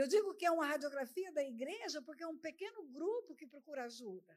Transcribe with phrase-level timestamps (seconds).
[0.00, 3.84] Eu digo que é uma radiografia da igreja porque é um pequeno grupo que procura
[3.84, 4.34] ajuda.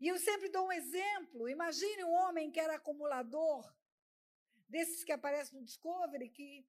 [0.00, 1.46] E eu sempre dou um exemplo.
[1.46, 3.70] Imagine um homem que era acumulador,
[4.66, 6.66] desses que aparecem no Discovery, que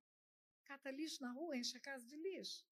[0.65, 2.67] cata lixo na rua, enche a casa de lixo.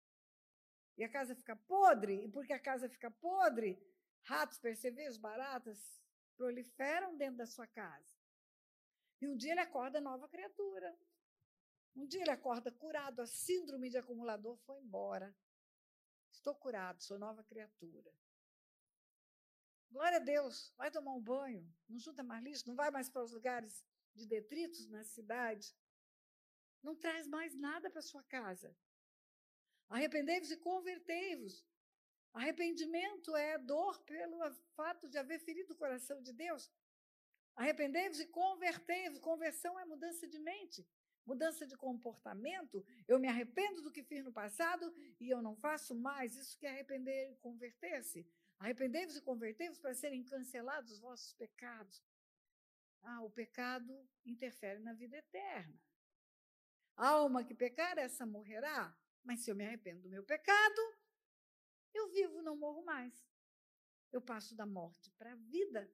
[0.97, 3.77] E a casa fica podre, e porque a casa fica podre,
[4.23, 5.81] ratos, percevejos, baratas
[6.37, 8.15] proliferam dentro da sua casa.
[9.21, 10.97] E um dia ele acorda nova criatura.
[11.95, 15.35] Um dia ele acorda curado, a síndrome de acumulador foi embora.
[16.33, 18.13] Estou curado, sou nova criatura.
[19.91, 23.23] Glória a Deus, vai tomar um banho, não junta mais lixo, não vai mais para
[23.23, 25.73] os lugares de detritos na cidade.
[26.83, 28.77] Não traz mais nada para sua casa.
[29.89, 31.65] Arrependei-vos e convertei-vos.
[32.33, 34.39] Arrependimento é dor pelo
[34.75, 36.71] fato de haver ferido o coração de Deus.
[37.55, 39.21] Arrependei-vos e convertei-vos.
[39.21, 40.85] Conversão é mudança de mente,
[41.27, 42.85] mudança de comportamento.
[43.07, 46.37] Eu me arrependo do que fiz no passado e eu não faço mais.
[46.37, 48.27] Isso que é arrepender e converter-se.
[48.59, 52.03] Arrependei-vos e convertei-vos para serem cancelados os vossos pecados.
[53.03, 55.79] Ah, o pecado interfere na vida eterna.
[56.97, 58.97] A alma que pecar, essa morrerá.
[59.23, 60.81] Mas se eu me arrependo do meu pecado,
[61.93, 63.27] eu vivo, não morro mais.
[64.13, 65.91] Eu passo da morte para a vida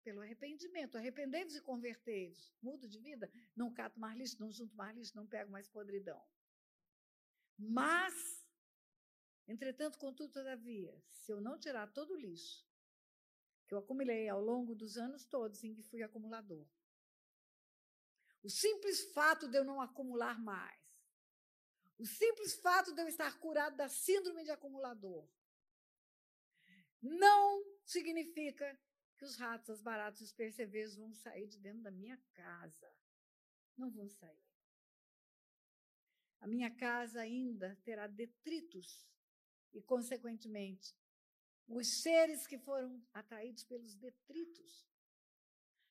[0.00, 0.96] pelo arrependimento.
[0.96, 2.52] Arrependei-vos e convertei-vos.
[2.62, 6.22] Mudo de vida, não cato mais lixo, não junto mais lixo, não pego mais podridão.
[7.58, 8.40] Mas
[9.50, 12.64] Entretanto, contudo, todavia, se eu não tirar todo o lixo
[13.66, 16.64] que eu acumulei ao longo dos anos todos em que fui acumulador,
[18.44, 20.80] o simples fato de eu não acumular mais,
[21.98, 25.28] o simples fato de eu estar curado da síndrome de acumulador,
[27.02, 28.78] não significa
[29.20, 32.90] que os ratos, as baratas, os percevejos vão sair de dentro da minha casa.
[33.76, 34.48] Não vão sair.
[36.40, 39.06] A minha casa ainda terá detritos
[39.74, 40.96] e, consequentemente,
[41.68, 44.88] os seres que foram atraídos pelos detritos.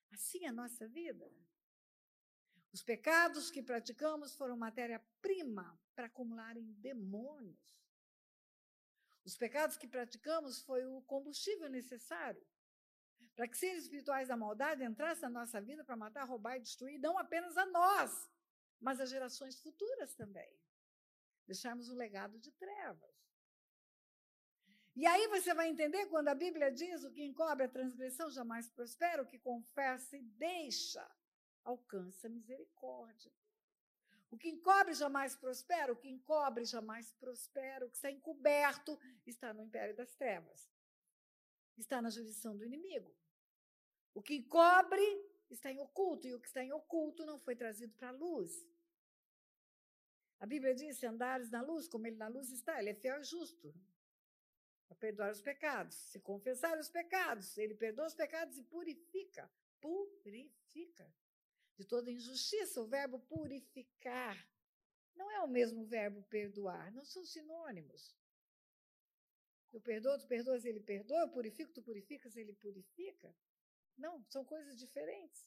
[0.09, 1.31] Assim é a nossa vida.
[2.73, 7.79] Os pecados que praticamos foram matéria-prima para acumularem demônios.
[9.23, 12.43] Os pecados que praticamos foi o combustível necessário
[13.39, 16.99] para que seres espirituais da maldade entrassem na nossa vida para matar, roubar e destruir
[16.99, 18.29] não apenas a nós,
[18.81, 20.51] mas as gerações futuras também.
[21.47, 23.15] Deixarmos um legado de trevas.
[24.93, 28.69] E aí você vai entender quando a Bíblia diz: o que encobre a transgressão jamais
[28.69, 31.09] prospera, o que confessa e deixa
[31.63, 33.31] alcança misericórdia.
[34.29, 39.53] O que encobre jamais prospera, o que encobre jamais prospera, o que está encoberto está
[39.53, 40.69] no império das trevas,
[41.77, 43.17] está na jurisdição do inimigo.
[44.13, 45.01] O que encobre
[45.49, 48.67] está em oculto, e o que está em oculto não foi trazido para a luz.
[50.39, 53.23] A Bíblia diz: andares na luz, como ele na luz está, ele é fiel e
[53.23, 53.73] justo
[54.89, 55.95] a perdoar os pecados.
[55.95, 59.49] Se confessar os pecados, ele perdoa os pecados e purifica.
[59.79, 61.13] Purifica.
[61.77, 64.35] De toda injustiça, o verbo purificar
[65.15, 68.15] não é o mesmo verbo perdoar, não são sinônimos.
[69.71, 73.33] Eu perdoo, tu perdoas, ele perdoa, eu purifico, tu purificas, ele purifica.
[73.99, 75.45] Não, são coisas diferentes.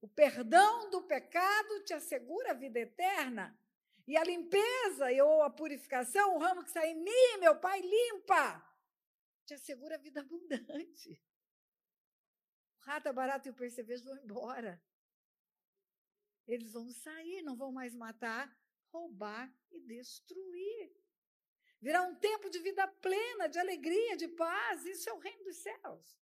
[0.00, 3.56] O perdão do pecado te assegura a vida eterna.
[4.06, 8.66] E a limpeza ou a purificação, o ramo que está em mim, meu Pai limpa,
[9.44, 11.22] te assegura a vida abundante.
[12.80, 14.82] O rato, a barata e o percevejo vão embora.
[16.46, 18.50] Eles vão sair, não vão mais matar,
[18.90, 20.92] roubar e destruir.
[21.80, 24.84] Virá um tempo de vida plena, de alegria, de paz.
[24.84, 26.18] Isso é o reino dos céus.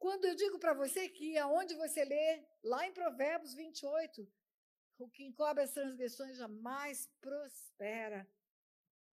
[0.00, 4.26] Quando eu digo para você que aonde você lê, lá em Provérbios 28,
[4.98, 8.26] o que encobre as transgressões jamais prospera,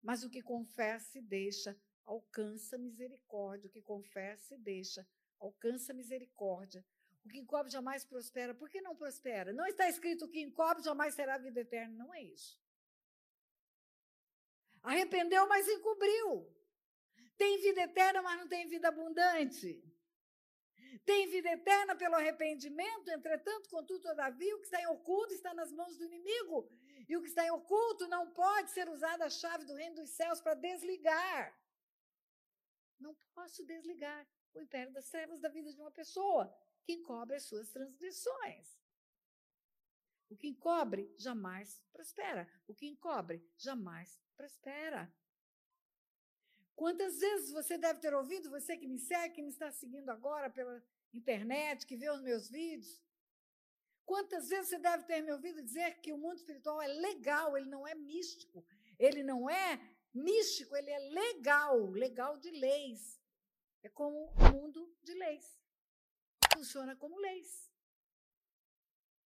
[0.01, 1.75] mas o que confessa e deixa
[2.06, 3.68] alcança misericórdia.
[3.68, 5.07] O que confessa e deixa
[5.40, 6.85] alcança misericórdia.
[7.25, 8.53] O que encobre jamais prospera.
[8.53, 9.51] Por que não prospera?
[9.51, 11.95] Não está escrito que encobre jamais terá vida eterna.
[11.95, 12.62] Não é isso.
[14.83, 16.48] Arrependeu, mas encobriu.
[17.36, 19.83] Tem vida eterna, mas não tem vida abundante.
[21.00, 25.71] Tem vida eterna pelo arrependimento, entretanto, contudo, todavia, o que está em oculto está nas
[25.71, 26.69] mãos do inimigo.
[27.07, 30.12] E o que está em oculto não pode ser usada a chave do reino dos
[30.12, 31.59] céus para desligar.
[33.00, 36.53] Não posso desligar o império das trevas da vida de uma pessoa
[36.83, 38.80] que encobre as suas transgressões.
[40.30, 42.50] O que encobre jamais prospera.
[42.68, 45.13] O que encobre jamais prospera.
[46.75, 50.50] Quantas vezes você deve ter ouvido, você que me segue, que me está seguindo agora
[50.50, 50.83] pela
[51.13, 53.01] internet, que vê os meus vídeos?
[54.06, 57.69] Quantas vezes você deve ter me ouvido dizer que o mundo espiritual é legal, ele
[57.69, 58.63] não é místico.
[59.00, 59.80] Ele não é
[60.13, 63.19] místico, ele é legal, legal de leis.
[63.81, 65.60] É como o mundo de leis.
[66.54, 67.71] Funciona como leis.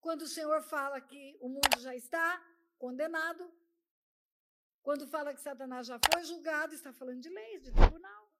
[0.00, 2.42] Quando o Senhor fala que o mundo já está
[2.78, 3.50] condenado,
[4.84, 8.30] quando fala que Satanás já foi julgado, está falando de leis, de tribunal.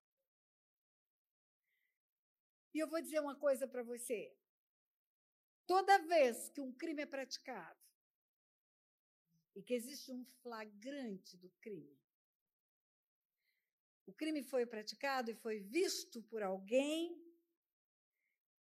[2.74, 4.36] E eu vou dizer uma coisa para você.
[5.66, 7.80] Toda vez que um crime é praticado
[9.56, 11.98] e que existe um flagrante do crime,
[14.06, 17.18] o crime foi praticado e foi visto por alguém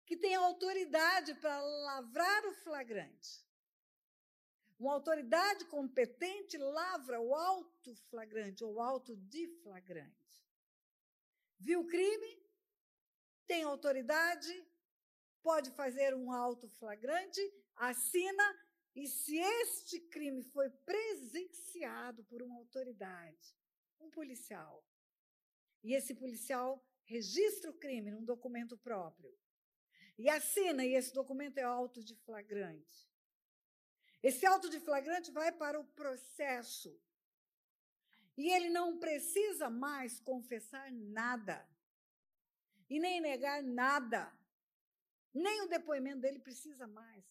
[0.05, 3.45] que tem autoridade para lavrar o flagrante.
[4.83, 10.45] Uma autoridade competente lavra o auto flagrante ou auto de flagrante.
[11.57, 12.43] Viu o crime?
[13.47, 14.53] Tem autoridade,
[15.41, 17.39] pode fazer um auto flagrante,
[17.77, 18.43] assina,
[18.93, 23.55] e se este crime foi presenciado por uma autoridade,
[24.01, 24.85] um policial,
[25.81, 29.33] e esse policial registra o crime num documento próprio,
[30.17, 33.12] e assina, e esse documento é auto de flagrante.
[34.23, 36.97] Esse auto de flagrante vai para o processo.
[38.37, 41.69] E ele não precisa mais confessar nada.
[42.89, 44.33] E nem negar nada.
[45.33, 47.25] Nem o depoimento dele precisa mais.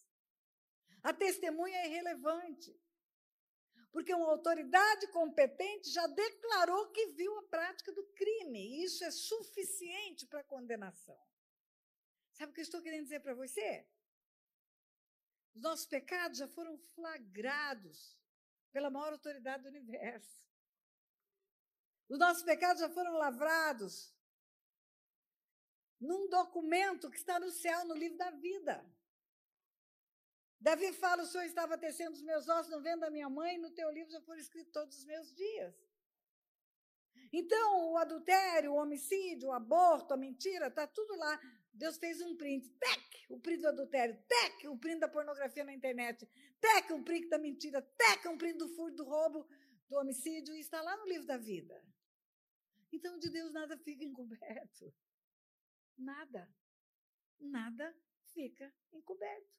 [1.01, 2.79] A testemunha é irrelevante.
[3.91, 8.59] Porque uma autoridade competente já declarou que viu a prática do crime.
[8.59, 11.19] E isso é suficiente para a condenação.
[12.33, 13.87] Sabe o que eu estou querendo dizer para você?
[15.55, 18.17] Os nossos pecados já foram flagrados
[18.71, 20.43] pela maior autoridade do universo.
[22.09, 24.13] Os nossos pecados já foram lavrados
[25.99, 28.85] num documento que está no céu, no livro da vida.
[30.59, 33.71] Davi fala: O Senhor estava tecendo os meus ossos no vento da minha mãe, no
[33.71, 35.75] teu livro já foram escritos todos os meus dias.
[37.31, 41.39] Então, o adultério, o homicídio, o aborto, a mentira, está tudo lá.
[41.73, 45.73] Deus fez um print, tec, o print do adultério, tec, o print da pornografia na
[45.73, 46.27] internet,
[46.61, 49.47] tec, o print da mentira, tec, um print do furto, do roubo,
[49.89, 51.83] do homicídio, e está lá no livro da vida.
[52.91, 54.93] Então, de Deus nada fica encoberto.
[55.97, 56.47] Nada.
[57.39, 57.95] Nada
[58.33, 59.53] fica encoberto.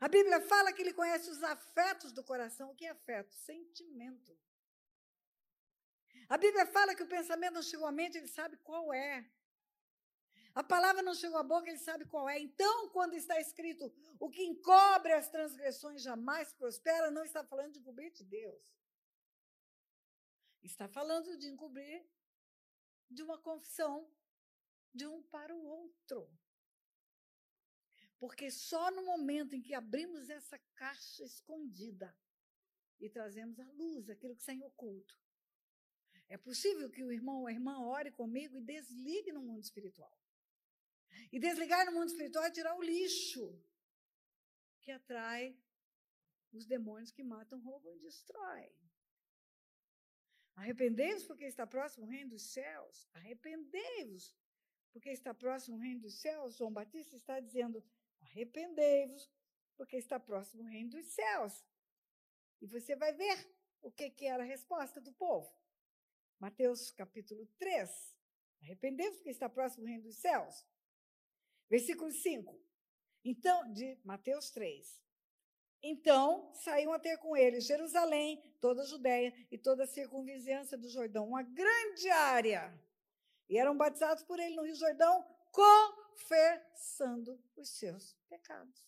[0.00, 2.70] A Bíblia fala que ele conhece os afetos do coração.
[2.70, 3.34] O que é afeto?
[3.34, 4.34] Sentimento.
[6.30, 9.28] A Bíblia fala que o pensamento não chegou à mente, ele sabe qual é.
[10.54, 12.38] A palavra não chegou à boca, ele sabe qual é.
[12.38, 17.80] Então, quando está escrito o que encobre as transgressões jamais prospera, não está falando de
[17.80, 18.62] encobrir de Deus.
[20.62, 22.08] Está falando de encobrir
[23.10, 24.08] de uma confissão
[24.94, 26.30] de um para o outro.
[28.20, 32.16] Porque só no momento em que abrimos essa caixa escondida
[33.00, 35.18] e trazemos à luz aquilo que está em oculto,
[36.30, 40.16] é possível que o irmão ou a irmã ore comigo e desligue no mundo espiritual.
[41.32, 43.60] E desligar no mundo espiritual é tirar o lixo
[44.80, 45.58] que atrai
[46.52, 48.72] os demônios que matam, roubam e destroem.
[50.54, 53.08] Arrependei-vos porque está próximo o reino dos céus.
[53.12, 54.36] Arrependei-vos
[54.92, 56.56] porque está próximo o reino dos céus.
[56.56, 57.84] João Batista está dizendo:
[58.20, 59.28] arrependei-vos
[59.76, 61.64] porque está próximo o reino dos céus.
[62.60, 65.59] E você vai ver o que, que era a resposta do povo.
[66.40, 68.16] Mateus capítulo 3.
[68.62, 70.66] Arrependei-vos porque está próximo o reino dos céus.
[71.68, 72.58] Versículo 5.
[73.22, 75.00] Então, de Mateus 3.
[75.82, 80.88] Então saíam a ter com ele Jerusalém, toda a Judéia e toda a circunvizinhança do
[80.88, 82.78] Jordão, uma grande área.
[83.48, 88.86] E eram batizados por ele no Rio Jordão, confessando os seus pecados.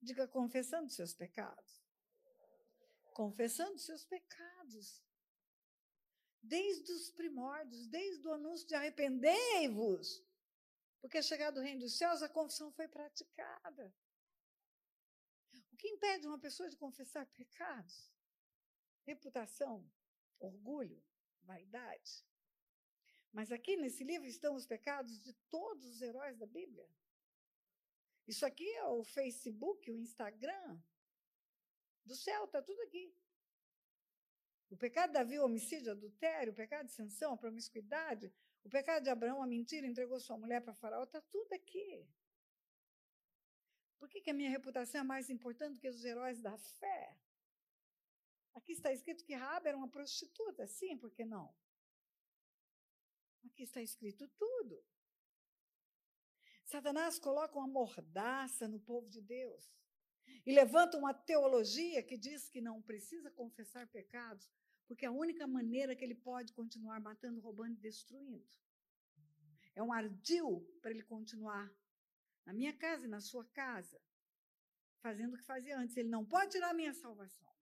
[0.00, 1.82] Diga confessando os seus pecados.
[3.12, 5.02] Confessando os seus pecados.
[6.42, 10.24] Desde os primórdios, desde o anúncio de arrependei-vos,
[11.00, 13.94] porque chegado o reino dos céus, a confissão foi praticada.
[15.72, 18.12] O que impede uma pessoa de confessar pecados?
[19.04, 19.88] Reputação,
[20.38, 21.02] orgulho,
[21.42, 22.26] vaidade.
[23.32, 26.88] Mas aqui nesse livro estão os pecados de todos os heróis da Bíblia.
[28.26, 30.82] Isso aqui é o Facebook, o Instagram.
[32.04, 33.14] Do céu, está tudo aqui.
[34.70, 38.32] O pecado de Davi, o homicídio, adultério, o pecado de Sansão, a promiscuidade,
[38.64, 42.06] o pecado de Abraão, a mentira, entregou sua mulher para Faraó, está tudo aqui.
[43.98, 47.18] Por que, que a minha reputação é mais importante do que os heróis da fé?
[48.54, 51.54] Aqui está escrito que Rabi era uma prostituta, sim, por que não?
[53.44, 54.84] Aqui está escrito tudo.
[56.64, 59.72] Satanás coloca uma mordaça no povo de Deus
[60.44, 64.48] e levanta uma teologia que diz que não precisa confessar pecados,
[64.88, 68.48] porque é a única maneira que ele pode continuar matando, roubando e destruindo.
[69.74, 71.70] É um ardil para ele continuar
[72.46, 74.00] na minha casa e na sua casa,
[75.00, 75.96] fazendo o que fazia antes.
[75.96, 77.52] Ele não pode tirar a minha salvação.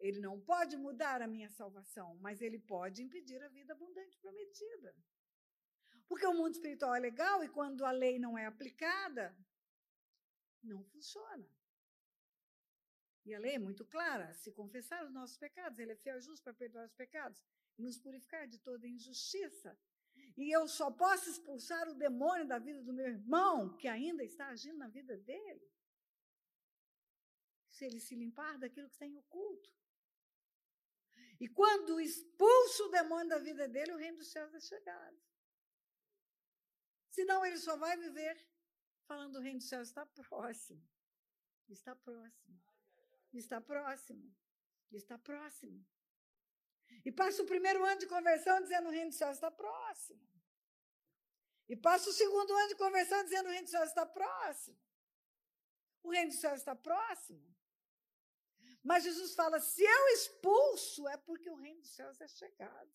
[0.00, 4.96] Ele não pode mudar a minha salvação, mas ele pode impedir a vida abundante prometida.
[6.08, 9.36] Porque o mundo espiritual é legal e quando a lei não é aplicada,
[10.62, 11.46] não funciona.
[13.24, 16.20] E a lei é muito clara: se confessar os nossos pecados, ele é fiel e
[16.20, 17.42] justo para perdoar os pecados
[17.78, 19.78] e nos purificar de toda injustiça.
[20.36, 24.48] E eu só posso expulsar o demônio da vida do meu irmão, que ainda está
[24.48, 25.68] agindo na vida dele,
[27.70, 29.72] se ele se limpar daquilo que está em oculto.
[31.40, 35.20] E quando expulso o demônio da vida dele, o reino dos céus é chegado.
[37.10, 38.36] Senão ele só vai viver
[39.06, 40.82] falando o reino dos céus está próximo.
[41.68, 42.60] Está próximo.
[43.34, 44.34] Está próximo.
[44.92, 45.84] Está próximo.
[47.04, 50.22] E passa o primeiro ano de conversão dizendo o reino dos céus está próximo.
[51.68, 54.78] E passa o segundo ano de conversão dizendo o reino dos céus está próximo.
[56.02, 57.54] O reino dos céus está próximo.
[58.82, 62.92] Mas Jesus fala: se eu expulso, é porque o reino dos céus é chegado.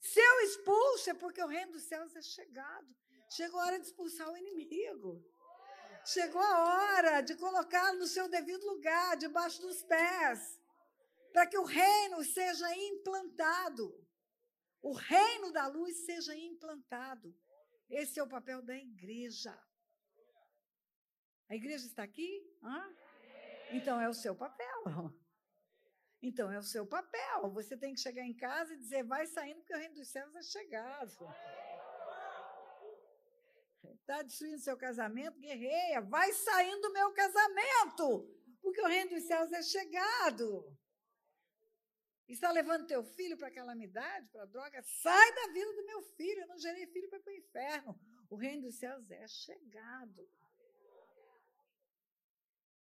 [0.00, 2.96] Se eu expulso, é porque o reino dos céus é chegado.
[3.30, 5.24] Chegou a hora de expulsar o inimigo.
[6.10, 10.58] Chegou a hora de colocá-lo no seu devido lugar, debaixo dos pés,
[11.34, 13.86] para que o reino seja implantado.
[14.80, 17.36] O reino da luz seja implantado.
[17.90, 19.54] Esse é o papel da igreja.
[21.46, 22.42] A igreja está aqui?
[22.62, 22.96] Hã?
[23.72, 25.12] Então é o seu papel.
[26.22, 27.50] Então é o seu papel.
[27.52, 30.34] Você tem que chegar em casa e dizer: vai saindo, porque o reino dos céus
[30.34, 31.28] é chegado.
[33.84, 36.00] Está destruindo seu casamento, guerreia.
[36.00, 38.28] Vai saindo do meu casamento,
[38.60, 40.76] porque o reino dos céus é chegado.
[42.26, 44.82] Está levando teu filho para calamidade, para droga?
[44.82, 46.42] Sai da vida do meu filho.
[46.42, 48.00] Eu não gerei filho para o inferno.
[48.28, 50.28] O reino dos céus é chegado.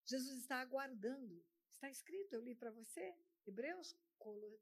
[0.05, 1.45] Jesus está aguardando.
[1.69, 3.15] Está escrito, eu li para você.
[3.47, 3.95] Hebreus,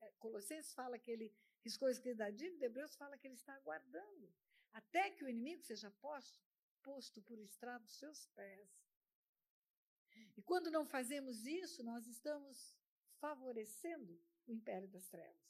[0.02, 1.32] é, Colossenses fala que ele
[1.64, 4.32] riscou a escrita da dívida, Hebreus fala que ele está aguardando.
[4.74, 6.38] Até que o inimigo seja posto,
[6.82, 8.68] posto por estrado dos seus pés.
[10.36, 12.76] E quando não fazemos isso, nós estamos
[13.20, 15.44] favorecendo o império das trevas.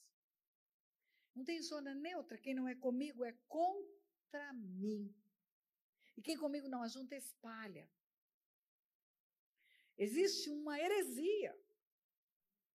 [1.35, 2.39] Não tem zona neutra.
[2.39, 5.13] Quem não é comigo é contra mim.
[6.17, 7.89] E quem comigo não ajunta, espalha.
[9.97, 11.59] Existe uma heresia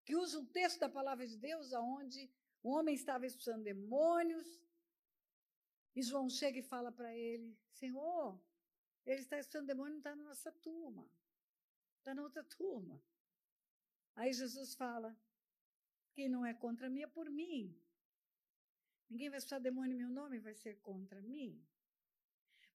[0.04, 2.30] que usa um texto da palavra de Deus aonde
[2.64, 4.60] o homem estava expulsando demônios
[5.96, 8.40] e João chega e fala para ele: Senhor,
[9.06, 11.10] ele está expulsando demônio, não está na nossa turma,
[11.98, 13.02] está na outra turma.
[14.16, 15.18] Aí Jesus fala:
[16.14, 17.76] Quem não é contra mim é por mim.
[19.10, 21.60] Ninguém vai expulsar demônio em meu nome, vai ser contra mim.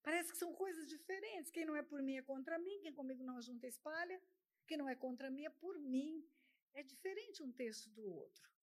[0.03, 1.51] Parece que são coisas diferentes.
[1.51, 4.21] Quem não é por mim é contra mim, quem comigo não junta espalha.
[4.67, 6.27] Quem não é contra mim é por mim.
[6.75, 8.54] É diferente um texto do outro.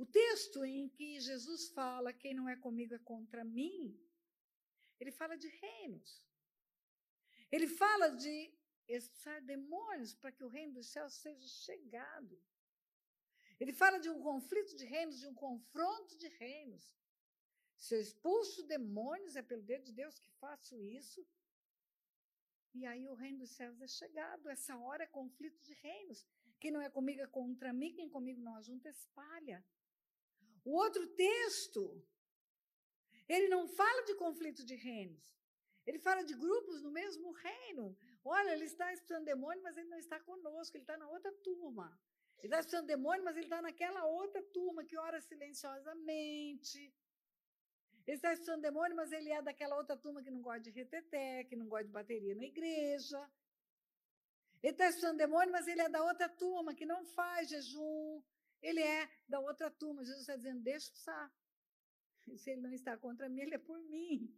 [0.00, 3.94] O texto em que Jesus fala quem não é comigo é contra mim,
[4.98, 6.24] ele fala de reinos.
[7.52, 8.34] Ele fala de
[8.88, 12.42] expulsar demônios para que o reino dos céus seja chegado.
[13.60, 16.96] Ele fala de um conflito de reinos, de um confronto de reinos.
[17.76, 21.20] Se eu expulso demônios, é pelo dedo de Deus que faço isso.
[22.72, 24.48] E aí o reino dos céus é chegado.
[24.48, 26.26] Essa hora é conflito de reinos.
[26.58, 29.62] Quem não é comigo é contra mim, quem comigo não ajunta, espalha.
[30.64, 32.02] O outro texto,
[33.28, 35.38] ele não fala de conflito de reinos.
[35.86, 37.96] Ele fala de grupos no mesmo reino.
[38.24, 41.98] Olha, ele está expulsando demônio, mas ele não está conosco, ele está na outra turma.
[42.38, 46.92] Ele está expulsando demônio, mas ele está naquela outra turma que ora silenciosamente,
[48.10, 51.44] ele está estudando demônio, mas ele é daquela outra turma que não gosta de reteté,
[51.44, 53.20] que não gosta de bateria na igreja.
[54.62, 58.20] Ele está estudando demônio, mas ele é da outra turma que não faz jejum.
[58.62, 60.04] Ele é da outra turma.
[60.04, 61.32] Jesus está dizendo: deixa passar.
[62.36, 64.34] Se ele não está contra mim, ele é por mim.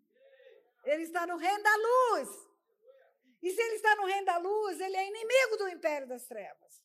[0.84, 2.28] Ele está no reino da luz.
[3.40, 6.80] E se ele está no reino da luz, ele é inimigo do império das trevas.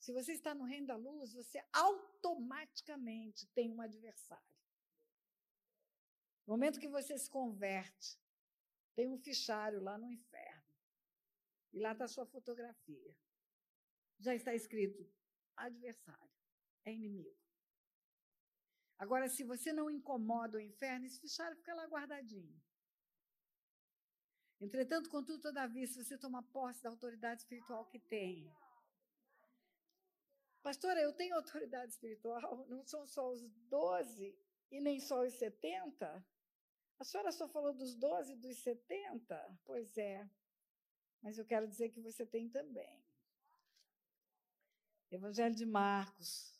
[0.00, 4.44] Se você está no reino da luz, você automaticamente tem um adversário.
[6.46, 8.18] No momento que você se converte,
[8.96, 10.64] tem um fichário lá no inferno.
[11.72, 13.16] E lá está a sua fotografia.
[14.18, 15.08] Já está escrito
[15.66, 16.30] adversário,
[16.84, 17.36] é inimigo.
[18.98, 22.60] Agora, se você não incomoda o inferno, esse fichário fica lá guardadinho.
[24.60, 28.54] Entretanto, contudo, todavia, se você toma posse da autoridade espiritual que tem.
[30.62, 34.38] Pastora, eu tenho autoridade espiritual, não são só os 12
[34.70, 36.26] e nem só os 70?
[36.98, 39.58] A senhora só falou dos 12 e dos 70?
[39.64, 40.28] Pois é,
[41.22, 43.02] mas eu quero dizer que você tem também.
[45.10, 46.54] Evangelho de Marcos,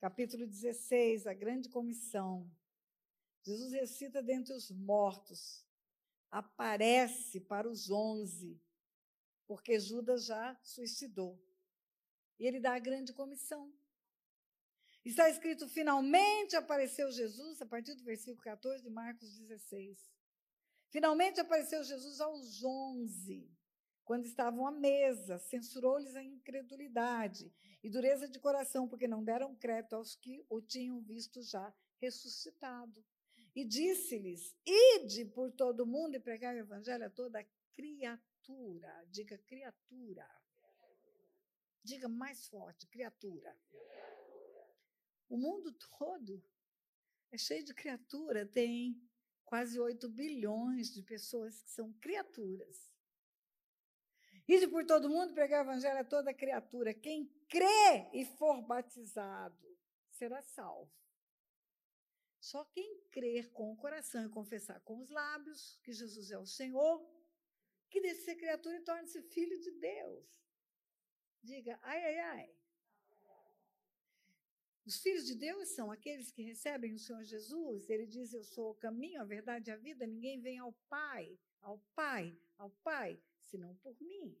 [0.00, 2.50] capítulo 16, a grande comissão.
[3.42, 5.62] Jesus ressuscita dentre os mortos,
[6.30, 8.58] aparece para os onze,
[9.46, 11.38] porque Judas já suicidou.
[12.38, 13.70] E ele dá a grande comissão.
[15.04, 20.10] Está escrito: finalmente apareceu Jesus, a partir do versículo 14 de Marcos 16.
[20.88, 23.46] Finalmente apareceu Jesus aos onze,
[24.04, 29.94] quando estavam à mesa, censurou-lhes a incredulidade e dureza de coração, porque não deram crédito
[29.94, 33.04] aos que o tinham visto já ressuscitado.
[33.54, 39.04] E disse-lhes: Ide por todo o mundo e pregai o evangelho a toda criatura.
[39.10, 40.28] Diga criatura.
[41.82, 43.56] Diga mais forte: criatura.
[45.28, 46.44] O mundo todo
[47.30, 49.00] é cheio de criatura, tem
[49.44, 52.91] quase 8 bilhões de pessoas que são criaturas.
[54.48, 56.92] Ide por todo mundo pregar o evangelho a toda criatura.
[56.92, 59.78] Quem crê e for batizado
[60.10, 60.90] será salvo.
[62.40, 66.46] Só quem crer com o coração e confessar com os lábios que Jesus é o
[66.46, 67.08] Senhor,
[67.88, 70.42] que deixe ser criatura e torne-se filho de Deus.
[71.40, 72.56] Diga, ai, ai, ai.
[74.84, 77.88] Os filhos de Deus são aqueles que recebem o Senhor Jesus.
[77.88, 80.04] Ele diz: Eu sou o caminho, a verdade e a vida.
[80.06, 84.36] Ninguém vem ao Pai, ao Pai, ao Pai, senão por mim.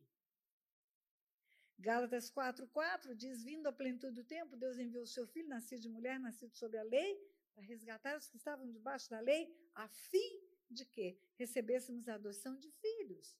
[1.78, 5.88] Gálatas 4,4 diz: Vindo à plenitude do tempo, Deus enviou o seu filho, nascido de
[5.88, 7.20] mulher, nascido sob a lei,
[7.54, 10.40] para resgatar os que estavam debaixo da lei, a fim
[10.70, 13.36] de que recebêssemos a adoção de filhos.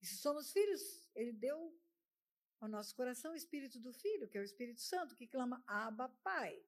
[0.00, 1.76] E se somos filhos, ele deu
[2.60, 6.08] ao nosso coração o Espírito do Filho, que é o Espírito Santo, que clama Abba,
[6.22, 6.60] Pai.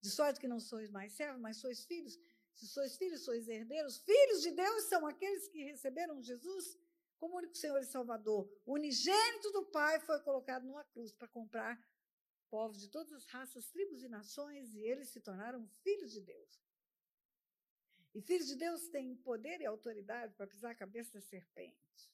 [0.00, 2.18] De sorte que não sois mais servos, mas sois filhos.
[2.58, 3.98] Se sois filhos, sois herdeiros.
[3.98, 6.76] Filhos de Deus são aqueles que receberam Jesus
[7.16, 8.50] como único Senhor e Salvador.
[8.66, 11.80] O unigênito do Pai foi colocado numa cruz para comprar
[12.50, 16.60] povos de todas as raças, tribos e nações, e eles se tornaram filhos de Deus.
[18.12, 22.10] E filhos de Deus têm poder e autoridade para pisar a cabeça da serpente.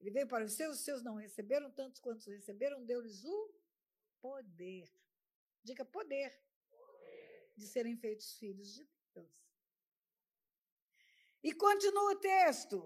[0.00, 3.54] Ele veio para os seus, os seus não receberam, tantos quantos receberam, deu-lhes o
[4.20, 4.90] poder.
[5.62, 6.50] Diga poder, poder.
[7.60, 9.28] De serem feitos filhos de Deus.
[11.42, 12.78] E continua o texto.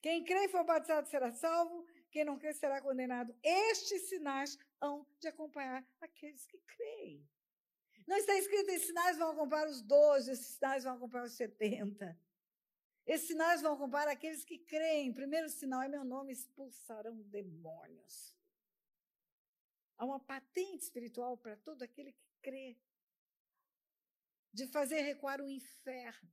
[0.00, 3.34] Quem crê e for batizado será salvo, quem não crê será condenado.
[3.42, 7.28] Estes sinais hão de acompanhar aqueles que creem.
[8.06, 12.18] Não está escrito, esses sinais vão acompanhar os 12, esses sinais vão acompanhar os 70.
[13.06, 15.12] Esses sinais vão acompanhar aqueles que creem.
[15.12, 18.34] Primeiro sinal é meu nome, expulsarão demônios.
[19.98, 22.78] Há uma patente espiritual para todo aquele que crê
[24.52, 26.30] de fazer recuar o inferno.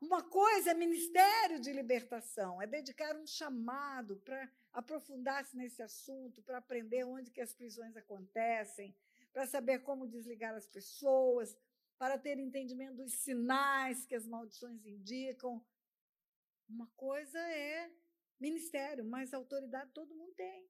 [0.00, 6.58] Uma coisa é ministério de libertação, é dedicar um chamado para aprofundar-se nesse assunto, para
[6.58, 8.96] aprender onde que as prisões acontecem,
[9.32, 11.54] para saber como desligar as pessoas,
[11.98, 15.62] para ter entendimento dos sinais que as maldições indicam.
[16.66, 17.92] Uma coisa é
[18.38, 20.66] ministério, mas autoridade todo mundo tem.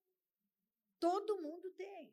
[0.99, 2.13] Todo mundo tem.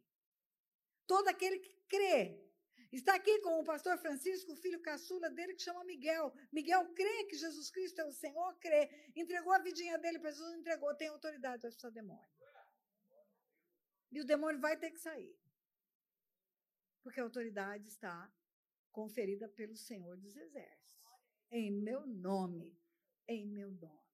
[1.08, 2.47] Todo aquele que crê.
[2.92, 6.34] Está aqui com o pastor Francisco, o filho caçula dele, que chama Miguel.
[6.52, 8.90] Miguel crê que Jesus Cristo é o Senhor, crê.
[9.16, 12.28] Entregou a vidinha dele para Jesus, entregou, tem autoridade para expulsar demônio.
[14.12, 15.38] E o demônio vai ter que sair.
[17.04, 18.32] Porque a autoridade está
[18.92, 20.98] conferida pelo Senhor dos Exércitos.
[21.52, 22.78] Em meu nome.
[23.28, 24.08] Em meu nome.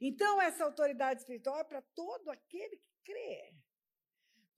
[0.00, 3.54] Então, essa autoridade espiritual é para todo aquele que crê.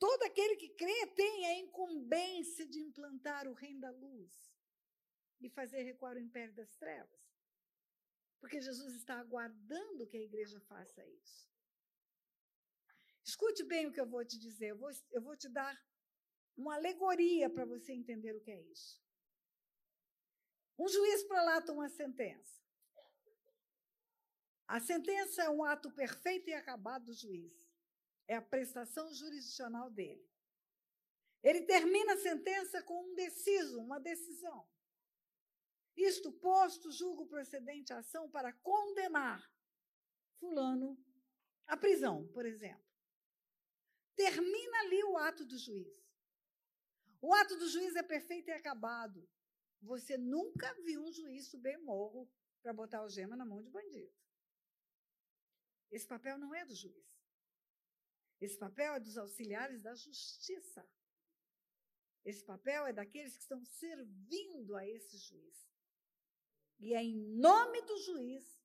[0.01, 4.51] Todo aquele que crê tem a incumbência de implantar o reino da luz
[5.43, 7.21] e fazer recuar o império das trevas.
[8.41, 11.51] Porque Jesus está aguardando que a igreja faça isso.
[13.23, 14.71] Escute bem o que eu vou te dizer.
[14.71, 15.79] Eu vou, eu vou te dar
[16.57, 18.99] uma alegoria para você entender o que é isso.
[20.79, 22.59] Um juiz prolata uma sentença.
[24.67, 27.60] A sentença é um ato perfeito e acabado do juiz.
[28.31, 30.25] É a prestação jurisdicional dele.
[31.43, 34.69] Ele termina a sentença com um deciso, uma decisão.
[35.97, 39.53] Isto posto, julgo procedente a ação para condenar
[40.39, 40.97] Fulano
[41.67, 42.89] à prisão, por exemplo.
[44.15, 46.01] Termina ali o ato do juiz.
[47.21, 49.29] O ato do juiz é perfeito e acabado.
[49.83, 52.31] Você nunca viu um juiz subir morro
[52.63, 54.15] para botar algema na mão de bandido.
[55.91, 57.20] Esse papel não é do juiz.
[58.41, 60.89] Esse papel é dos auxiliares da justiça.
[62.25, 65.69] Esse papel é daqueles que estão servindo a esse juiz.
[66.79, 68.61] E é em nome do juiz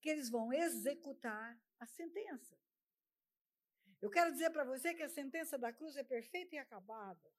[0.00, 2.58] que eles vão executar a sentença.
[4.00, 7.32] Eu quero dizer para você que a sentença da cruz é perfeita e acabada.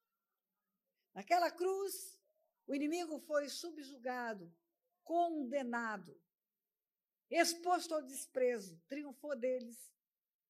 [1.14, 2.18] Naquela cruz,
[2.66, 4.52] o inimigo foi subjugado,
[5.02, 6.20] condenado,
[7.30, 9.90] exposto ao desprezo, triunfou deles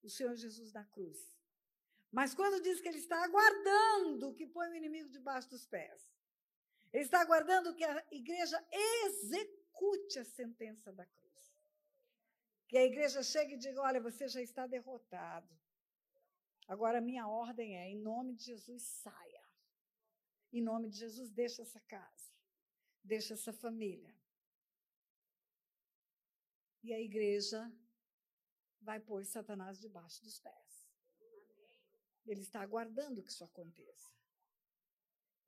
[0.02, 1.36] o Senhor Jesus na cruz.
[2.10, 6.10] Mas quando diz que ele está aguardando que põe o inimigo debaixo dos pés,
[6.92, 8.64] ele está aguardando que a igreja
[9.04, 11.20] execute a sentença da cruz.
[12.66, 15.56] Que a igreja chegue e diga: olha, você já está derrotado.
[16.66, 19.44] Agora, a minha ordem é: em nome de Jesus, saia.
[20.52, 22.30] Em nome de Jesus, deixa essa casa.
[23.04, 24.14] Deixa essa família.
[26.82, 27.70] E a igreja
[28.80, 30.88] vai pôr Satanás debaixo dos pés.
[32.26, 34.12] Ele está aguardando que isso aconteça.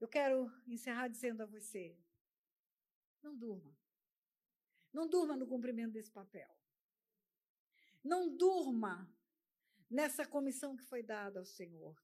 [0.01, 1.97] Eu quero encerrar dizendo a você:
[3.23, 3.77] não durma.
[4.93, 6.51] Não durma no cumprimento desse papel.
[8.03, 9.09] Não durma
[9.89, 11.97] nessa comissão que foi dada ao Senhor.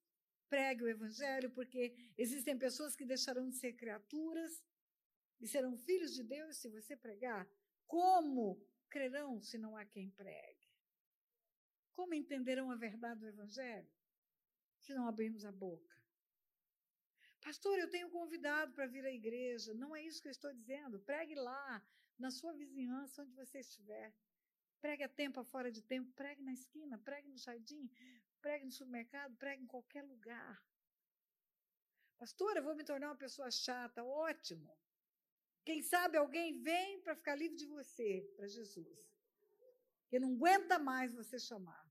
[0.49, 4.65] Pregue o Evangelho, porque existem pessoas que deixarão de ser criaturas
[5.41, 7.47] e serão filhos de Deus se você pregar.
[7.87, 10.58] Como crerão se não há quem pregue?
[11.99, 13.91] Como entenderão a verdade do Evangelho
[14.79, 15.97] se não abrirmos a boca?
[17.41, 19.75] Pastor, eu tenho convidado para vir à igreja.
[19.75, 21.01] Não é isso que eu estou dizendo.
[21.01, 21.85] Pregue lá,
[22.17, 24.15] na sua vizinhança, onde você estiver.
[24.81, 26.13] Pregue a tempo, a fora de tempo.
[26.13, 27.91] Pregue na esquina, pregue no jardim,
[28.41, 30.65] pregue no supermercado, pregue em qualquer lugar.
[32.17, 34.05] Pastor, eu vou me tornar uma pessoa chata.
[34.05, 34.73] Ótimo.
[35.65, 39.13] Quem sabe alguém vem para ficar livre de você, para Jesus.
[40.09, 41.88] Que não aguenta mais você chamar.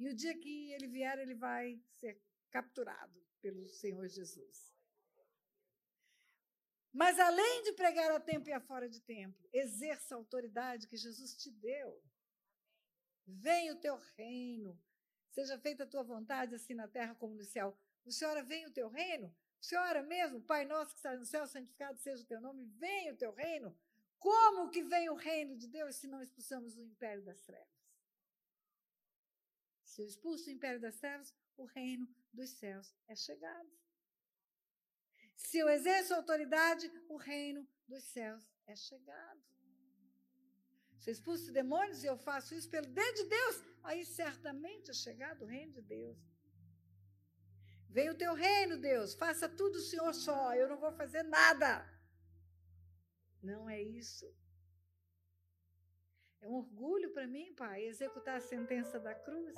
[0.00, 2.18] E o dia que ele vier, ele vai ser
[2.50, 4.74] capturado pelo Senhor Jesus.
[6.90, 10.96] Mas além de pregar a tempo e a fora de tempo, exerça a autoridade que
[10.96, 12.02] Jesus te deu.
[13.26, 14.80] Venha o teu reino,
[15.32, 17.78] seja feita a tua vontade, assim na terra como no céu.
[18.02, 19.28] O Senhor, venha o teu reino.
[19.60, 23.12] O Senhor mesmo, Pai nosso que está no céu, santificado seja o teu nome, venha
[23.12, 23.78] o teu reino.
[24.18, 27.79] Como que vem o reino de Deus se não expulsamos o império das trevas?
[29.90, 33.70] Se eu expulso o império das trevas, o reino dos céus é chegado.
[35.34, 39.42] Se eu exerço autoridade, o reino dos céus é chegado.
[40.96, 44.94] Se eu expulso demônios e eu faço isso pelo dedo de Deus, aí certamente é
[44.94, 46.18] chegado o reino de Deus.
[47.88, 51.84] Vem o teu reino, Deus, faça tudo o Senhor só, eu não vou fazer nada.
[53.42, 54.32] Não é isso.
[56.40, 59.56] É um orgulho para mim, Pai, executar a sentença da cruz.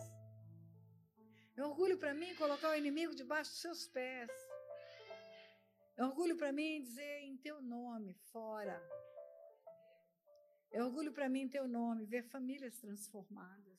[1.57, 4.31] É orgulho para mim colocar o inimigo debaixo dos seus pés.
[5.97, 8.81] É orgulho para mim dizer em teu nome, fora.
[10.71, 13.79] É orgulho para mim em teu nome, ver famílias transformadas.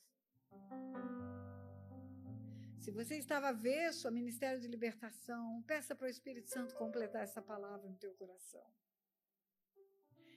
[2.78, 7.42] Se você estava avesso ao ministério de libertação, peça para o Espírito Santo completar essa
[7.42, 8.64] palavra no teu coração.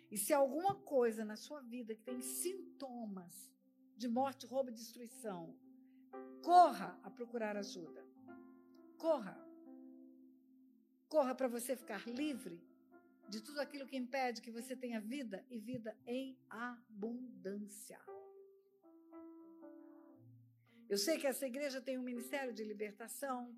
[0.09, 3.51] E se alguma coisa na sua vida que tem sintomas
[3.95, 5.55] de morte, roubo e destruição,
[6.43, 8.05] corra a procurar ajuda.
[8.97, 9.37] Corra.
[11.07, 12.61] Corra para você ficar livre
[13.29, 17.99] de tudo aquilo que impede que você tenha vida e vida em abundância.
[20.89, 23.53] Eu sei que essa igreja tem um ministério de libertação.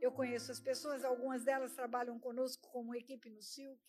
[0.00, 3.82] Eu conheço as pessoas, algumas delas trabalham conosco como equipe no Silk.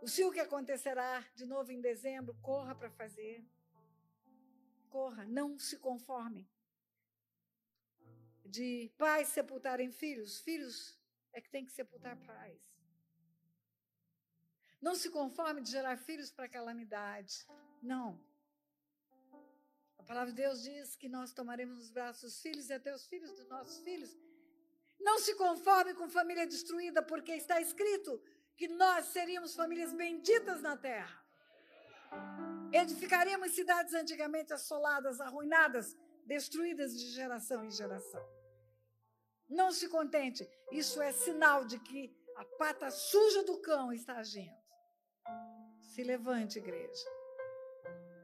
[0.00, 3.44] O Silk acontecerá de novo em dezembro, corra para fazer.
[4.86, 6.48] Corra, não se conformem
[8.46, 10.98] de pais sepultarem filhos, filhos
[11.32, 12.60] é que tem que sepultar pais.
[14.80, 17.46] Não se conforme de gerar filhos para calamidade.
[17.82, 18.20] Não.
[19.98, 23.06] A palavra de Deus diz que nós tomaremos nos braços os filhos e até os
[23.06, 24.16] filhos dos nossos filhos.
[24.98, 28.22] Não se conforme com família destruída, porque está escrito
[28.56, 31.22] que nós seríamos famílias benditas na terra.
[32.72, 38.24] Edificaríamos cidades antigamente assoladas, arruinadas, destruídas de geração em geração.
[39.48, 40.48] Não se contente.
[40.72, 44.56] Isso é sinal de que a pata suja do cão está agindo.
[45.80, 47.08] Se levante, igreja.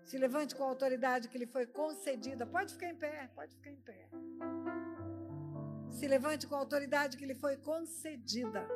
[0.04, 2.44] Se levante com a autoridade que lhe foi concedida.
[2.44, 4.08] Pode ficar em pé, pode ficar em pé.
[5.90, 8.66] Se levante com a autoridade que lhe foi concedida.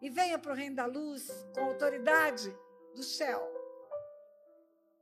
[0.00, 2.56] E venha para o reino da luz com a autoridade
[2.94, 3.51] do céu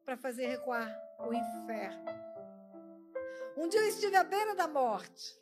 [0.04, 2.04] para fazer recuar o inferno.
[3.56, 5.38] Um dia eu estive à beira da morte.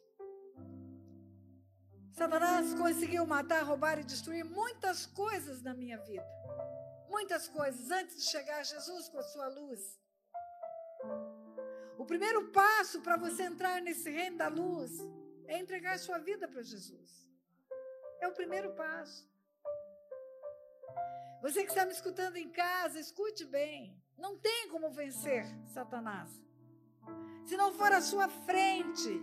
[2.13, 6.27] Satanás conseguiu matar, roubar e destruir muitas coisas na minha vida.
[7.09, 9.99] Muitas coisas antes de chegar Jesus com a sua luz.
[11.97, 14.93] O primeiro passo para você entrar nesse reino da luz
[15.47, 17.27] é entregar sua vida para Jesus.
[18.21, 19.29] É o primeiro passo.
[21.41, 23.97] Você que está me escutando em casa, escute bem.
[24.19, 26.29] Não tem como vencer Satanás.
[27.47, 29.23] Se não for à sua frente,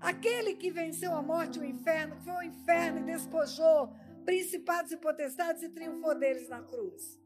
[0.00, 3.94] aquele que venceu a morte e o inferno, que foi o inferno e despojou
[4.24, 7.18] principados e potestades e triunfou deles na cruz.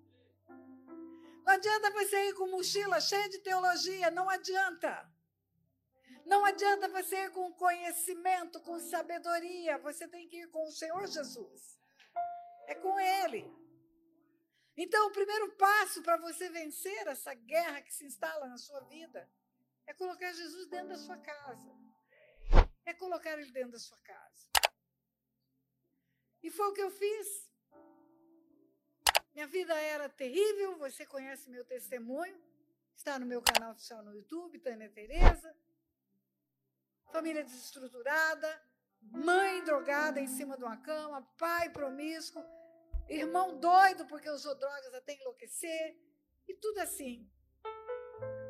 [1.44, 5.10] Não adianta você ir com mochila cheia de teologia, não adianta.
[6.24, 11.06] Não adianta você ir com conhecimento, com sabedoria, você tem que ir com o Senhor
[11.06, 11.78] Jesus.
[12.66, 13.63] É com Ele.
[14.76, 19.30] Então, o primeiro passo para você vencer essa guerra que se instala na sua vida
[19.86, 21.70] é colocar Jesus dentro da sua casa.
[22.84, 24.50] É colocar ele dentro da sua casa.
[26.42, 27.50] E foi o que eu fiz.
[29.34, 32.38] Minha vida era terrível, você conhece meu testemunho.
[32.94, 35.56] Está no meu canal oficial no YouTube, Tânia Tereza.
[37.10, 38.62] Família desestruturada,
[39.00, 42.44] mãe drogada em cima de uma cama, pai promíscuo,
[43.08, 45.96] irmão doido porque usou drogas até enlouquecer,
[46.48, 47.28] e tudo assim.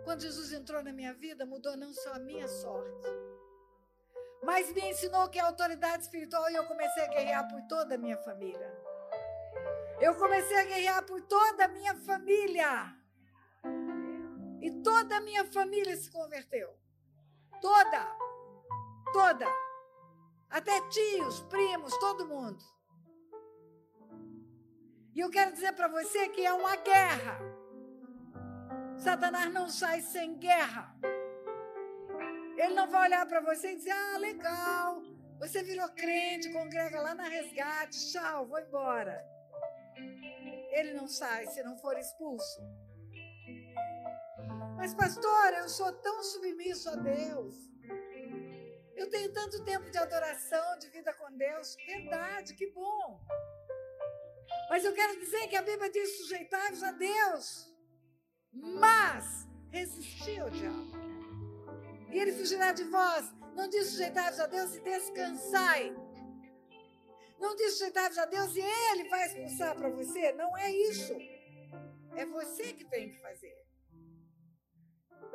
[0.04, 3.08] Quando Jesus entrou na minha vida, mudou não só a minha sorte,
[4.42, 7.98] mas me ensinou que é autoridade espiritual e eu comecei a guerrear por toda a
[7.98, 8.84] minha família.
[10.00, 12.94] Eu comecei a guerrear por toda a minha família.
[14.60, 16.76] E toda a minha família se converteu.
[17.60, 18.16] Toda.
[19.12, 19.46] Toda.
[20.50, 22.62] Até tios, primos, todo mundo.
[25.14, 27.38] E eu quero dizer para você que é uma guerra.
[28.98, 30.92] Satanás não sai sem guerra.
[32.56, 35.02] Ele não vai olhar para você e dizer: ah, legal,
[35.38, 39.24] você virou crente, congrega lá na resgate, tchau, vou embora.
[40.72, 42.60] Ele não sai se não for expulso.
[44.76, 47.54] Mas, pastor, eu sou tão submisso a Deus.
[48.96, 51.76] Eu tenho tanto tempo de adoração, de vida com Deus.
[51.86, 53.20] Verdade, que bom.
[54.70, 57.68] Mas eu quero dizer que a Bíblia diz: sujeitai-vos a Deus,
[58.52, 60.92] mas resisti ao diabo.
[62.10, 63.32] E ele fugirá de vós.
[63.54, 65.94] Não diz sujeitai-vos a Deus e descansai.
[67.38, 70.32] Não diz sujeitai-vos a Deus e ele vai expulsar para você.
[70.32, 71.14] Não é isso.
[72.16, 73.56] É você que tem que fazer.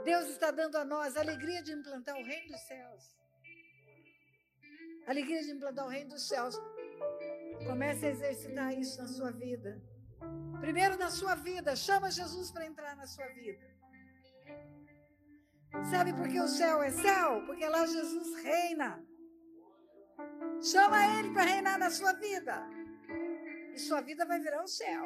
[0.03, 3.03] Deus está dando a nós a alegria de implantar o reino dos céus.
[5.05, 6.55] A alegria de implantar o reino dos céus.
[7.65, 9.81] Comece a exercitar isso na sua vida.
[10.59, 13.65] Primeiro na sua vida, chama Jesus para entrar na sua vida.
[15.89, 17.43] Sabe por que o céu é céu?
[17.45, 19.03] Porque lá Jesus reina.
[20.61, 22.67] Chama ele para reinar na sua vida.
[23.73, 25.05] E sua vida vai virar o céu.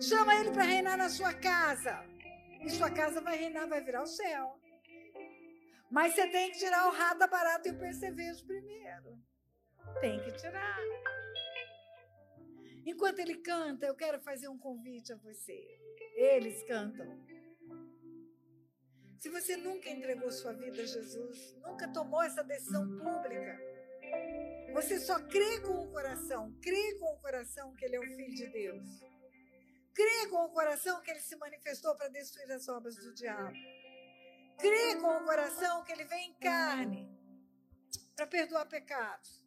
[0.00, 2.04] Chama ele para reinar na sua casa.
[2.60, 4.58] E sua casa vai reinar, vai virar o céu.
[5.90, 9.18] Mas você tem que tirar o rada barato e o percevejo primeiro.
[10.00, 10.78] Tem que tirar.
[12.84, 15.78] Enquanto ele canta, eu quero fazer um convite a você.
[16.16, 17.06] Eles cantam.
[19.20, 23.56] Se você nunca entregou sua vida a Jesus, nunca tomou essa decisão pública,
[24.72, 28.34] você só crê com o coração, crê com o coração que ele é o Filho
[28.34, 29.00] de Deus.
[29.94, 33.52] Crê com o coração que ele se manifestou para destruir as obras do diabo.
[34.58, 37.08] Crê com o coração que ele vem em carne
[38.16, 39.41] para perdoar pecados.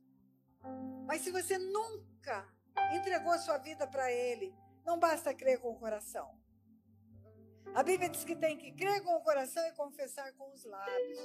[1.05, 2.47] Mas se você nunca
[2.93, 4.53] entregou sua vida para Ele,
[4.85, 6.37] não basta crer com o coração.
[7.73, 11.19] A Bíblia diz que tem que crer com o coração e confessar com os lábios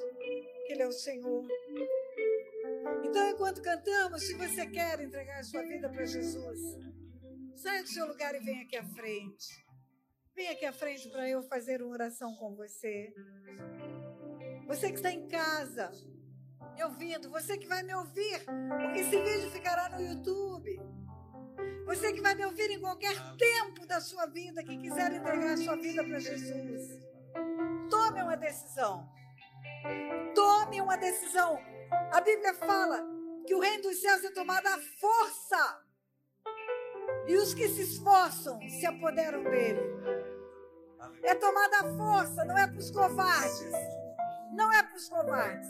[0.67, 1.47] que Ele é o Senhor.
[3.05, 6.59] Então, enquanto cantamos, se você quer entregar sua vida para Jesus,
[7.55, 9.65] saia do seu lugar e venha aqui à frente.
[10.35, 13.13] Venha aqui à frente para eu fazer uma oração com você.
[14.67, 15.91] Você que está em casa,
[16.81, 20.81] me ouvindo, você que vai me ouvir, porque esse vídeo ficará no YouTube.
[21.85, 25.57] Você que vai me ouvir em qualquer tempo da sua vida, que quiser entregar a
[25.59, 26.89] sua vida para Jesus.
[27.91, 29.07] Tome uma decisão.
[30.35, 31.59] Tome uma decisão.
[32.13, 33.05] A Bíblia fala
[33.47, 35.83] que o reino dos céus é tomado à força.
[37.27, 39.83] E os que se esforçam se apoderam dele.
[41.25, 43.73] É tomada à força, não é para os covardes.
[44.53, 45.69] não é para os covardes.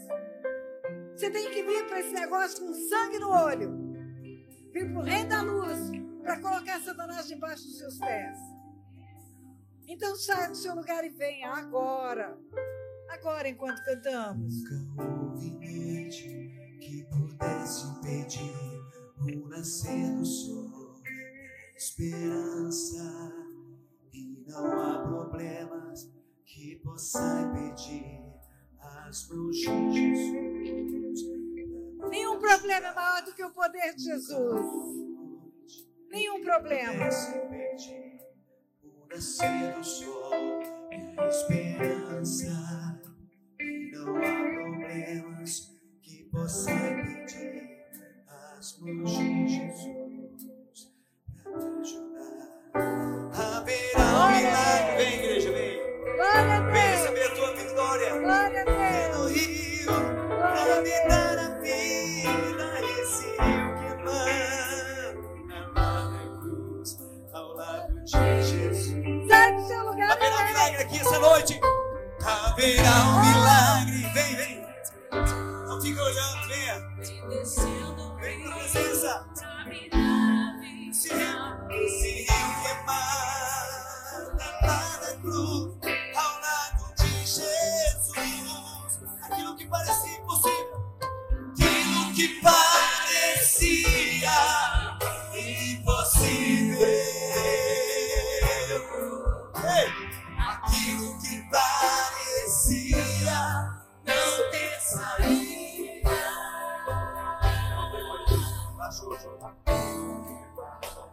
[1.20, 3.70] Você tem que vir para esse negócio com sangue no olho.
[4.72, 5.78] Vir para o reino da luz
[6.22, 8.38] para colocar Satanás debaixo dos seus pés.
[9.86, 12.38] Então saia do seu lugar e venha agora.
[13.10, 14.62] Agora, enquanto cantamos.
[14.62, 18.54] Nunca houve noite que pudesse impedir
[19.18, 21.02] o nascer do sol.
[21.76, 23.30] Esperança
[24.10, 26.10] e não há problemas
[26.46, 28.24] que possa impedir
[28.80, 30.49] as mãos de Jesus.
[32.10, 34.66] Nenhum problema é maior do que o poder de Jesus.
[36.10, 37.04] Nenhum problema.
[39.08, 40.60] Nascer do sol.
[41.28, 42.59] Esperança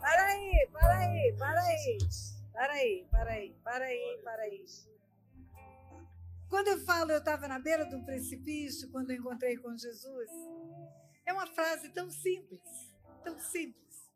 [0.02, 1.98] Para aí, para aí, para aí.
[2.52, 4.66] Para aí, para aí, para aí, para aí.
[6.50, 10.32] Quando eu falo eu estava na beira de um precipício quando eu encontrei com Jesus,
[11.24, 12.62] é uma frase tão simples,
[13.24, 14.10] tão simples.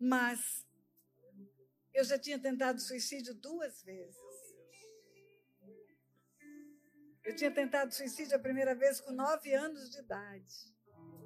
[0.00, 0.66] Mas
[1.92, 4.16] eu já tinha tentado suicídio duas vezes.
[7.22, 10.72] Eu tinha tentado suicídio a primeira vez com nove anos de idade.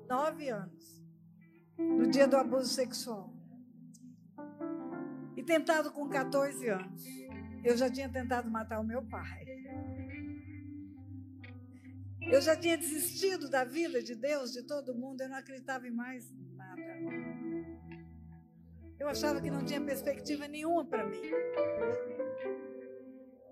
[0.09, 1.05] Nove anos
[1.79, 3.33] no dia do abuso sexual.
[5.37, 7.05] E tentado com 14 anos.
[7.65, 9.45] Eu já tinha tentado matar o meu pai.
[12.23, 15.21] Eu já tinha desistido da vida de Deus, de todo mundo.
[15.21, 16.83] Eu não acreditava em mais nada.
[18.99, 21.21] Eu achava que não tinha perspectiva nenhuma para mim.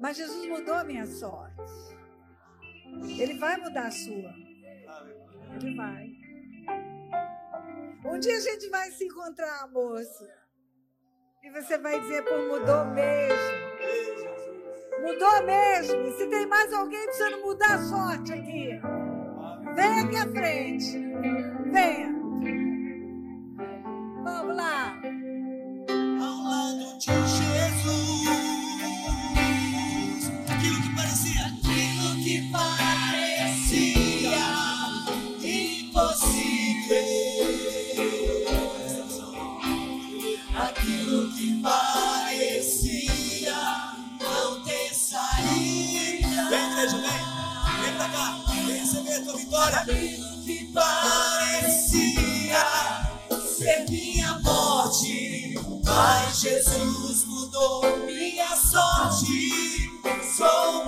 [0.00, 1.60] Mas Jesus mudou a minha sorte.
[3.18, 4.34] Ele vai mudar a sua.
[5.60, 6.23] Ele vai.
[8.04, 10.26] Um dia a gente vai se encontrar, moço.
[11.42, 13.54] E você vai dizer, pô, mudou mesmo.
[15.00, 16.12] Mudou mesmo.
[16.16, 18.80] Se tem mais alguém precisando mudar a sorte aqui,
[19.74, 20.98] venha aqui à frente.
[21.70, 22.23] Venha.
[49.70, 49.78] Receber a tua vitória.
[49.78, 52.14] Aquilo que parecia
[53.56, 59.90] ser minha morte, mas Jesus mudou minha sorte.
[60.36, 60.84] Sou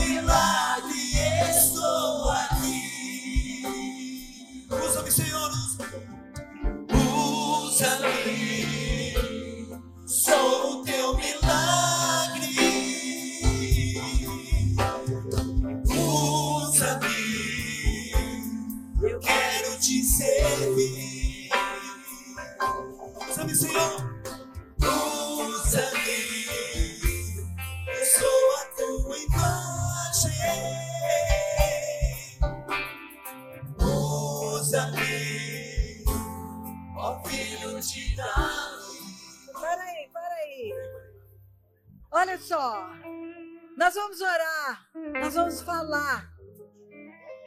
[42.16, 42.88] Olha só.
[43.76, 44.88] Nós vamos orar.
[45.20, 46.32] Nós vamos falar.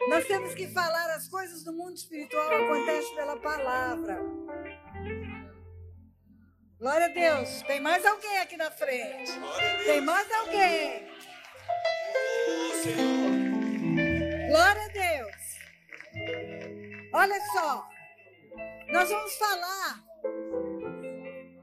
[0.09, 4.21] Nós temos que falar as coisas do mundo espiritual acontecem pela palavra.
[6.79, 7.61] Glória a Deus.
[7.63, 9.33] Tem mais alguém aqui na frente.
[9.85, 11.09] Tem mais alguém.
[14.49, 15.59] Glória a Deus.
[17.13, 17.85] Olha só.
[18.93, 20.03] Nós vamos falar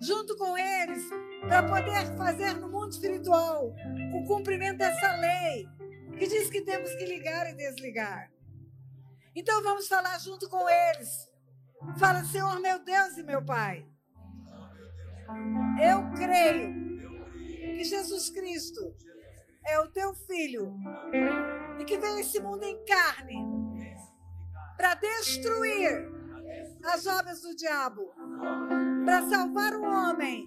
[0.02, 1.02] junto com eles
[1.40, 3.74] para poder fazer no mundo espiritual
[4.14, 5.66] o cumprimento dessa lei.
[6.18, 8.30] que diz que temos que ligar e desligar.
[9.34, 11.08] Então vamos falar junto com eles.
[11.98, 13.95] Fala, Senhor meu Deus e meu Pai.
[15.82, 16.74] Eu creio
[17.76, 18.94] que Jesus Cristo
[19.66, 20.74] é o teu filho
[21.78, 23.44] e que veio esse mundo em carne
[24.76, 26.10] para destruir
[26.84, 28.12] as obras do diabo,
[29.04, 30.46] para salvar o homem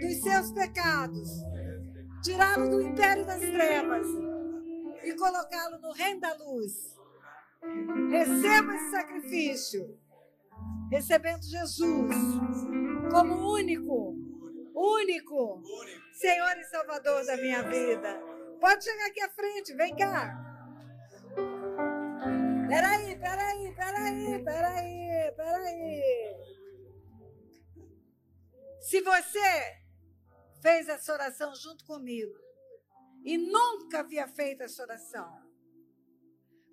[0.00, 1.28] dos seus pecados,
[2.22, 4.06] tirá-lo do império das trevas
[5.04, 6.94] e colocá-lo no reino da luz.
[8.10, 9.98] Receba esse sacrifício,
[10.90, 12.14] recebendo Jesus
[13.14, 14.16] como único,
[14.74, 15.62] único
[16.12, 18.20] Senhor e Salvador da minha vida.
[18.60, 20.34] Pode chegar aqui à frente, vem cá.
[22.68, 26.02] Peraí, peraí, peraí, peraí, peraí.
[28.80, 29.78] Se você
[30.60, 32.34] fez essa oração junto comigo
[33.24, 35.40] e nunca havia feito essa oração,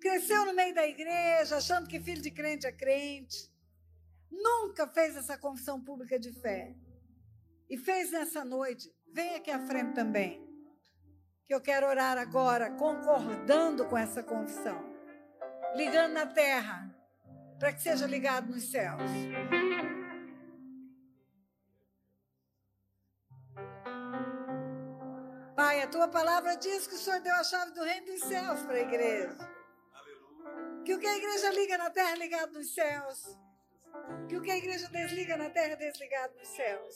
[0.00, 3.51] cresceu no meio da igreja achando que filho de crente é crente,
[4.32, 6.74] nunca fez essa confissão pública de fé
[7.68, 10.42] e fez nessa noite, vem aqui à frente também,
[11.46, 14.82] que eu quero orar agora concordando com essa confissão,
[15.74, 16.90] ligando na terra,
[17.58, 19.10] para que seja ligado nos céus.
[25.54, 28.62] Pai, a tua palavra diz que o Senhor deu a chave do reino dos céus
[28.62, 29.36] para a igreja.
[30.84, 33.38] Que o que a igreja liga na terra é ligado nos céus.
[34.28, 36.94] Que o que a igreja desliga na terra é desligado nos céus.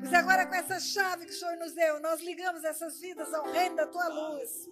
[0.00, 3.50] Pois agora, com essa chave que o Senhor nos deu, nós ligamos essas vidas ao
[3.50, 4.68] reino da tua luz.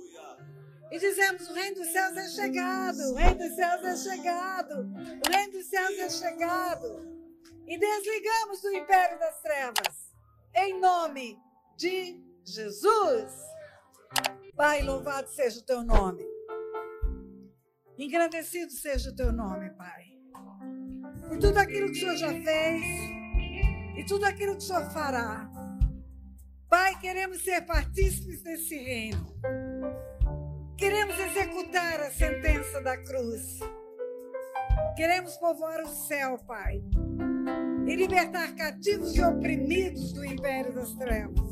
[0.90, 5.30] E dizemos: o reino dos céus é chegado, o reino dos céus é chegado, o
[5.30, 7.20] reino dos céus é chegado.
[7.66, 10.12] E desligamos do império das trevas,
[10.56, 11.38] em nome
[11.76, 13.32] de Jesus.
[14.56, 16.26] Pai, louvado seja o teu nome.
[17.96, 20.09] Engrandecido seja o teu nome, Pai.
[21.30, 22.82] Por tudo aquilo que o Senhor já fez
[23.96, 25.48] e tudo aquilo que o Senhor fará.
[26.68, 29.24] Pai, queremos ser partícipes desse reino.
[30.76, 33.60] Queremos executar a sentença da cruz.
[34.96, 36.82] Queremos povoar o céu, Pai,
[37.86, 41.48] e libertar cativos e oprimidos do império das trevas.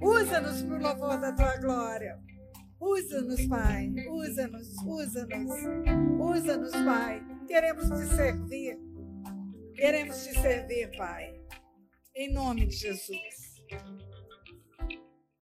[0.00, 2.16] Usa-nos o louvor da tua glória.
[2.78, 3.92] Usa-nos, Pai.
[4.08, 5.50] Usa-nos, usa-nos.
[6.20, 7.20] Usa-nos, Pai.
[7.48, 8.89] Queremos te servir.
[9.80, 11.40] Queremos te servir, Pai.
[12.14, 13.16] Em nome de Jesus.